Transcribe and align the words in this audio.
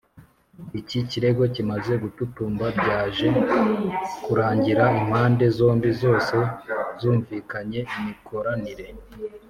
iki 0.79 0.99
kirego 1.09 1.43
kimaze 1.55 1.93
gututumba 2.03 2.65
byaje 2.79 3.27
kurangira 4.25 4.85
impande 5.01 5.45
zombi 5.57 5.89
zose 6.01 6.35
zumvikanye 6.99 7.79
imikoranire 7.97 8.85